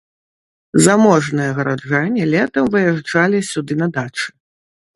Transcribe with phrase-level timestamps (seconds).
[0.85, 4.27] Заможныя гараджане летам выязджалі сюды на дачы.